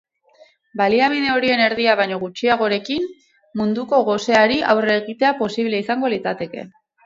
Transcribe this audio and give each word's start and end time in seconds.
Baliabide 0.79 1.29
horien 1.33 1.61
erdia 1.65 1.93
baino 1.99 2.17
gutxiagorekin, 2.23 3.07
munduko 3.63 4.03
goseari 4.11 4.61
aurre 4.75 4.99
egitea 5.05 5.37
posible 5.47 5.87
izango 5.87 6.15
litzateke. 6.19 6.69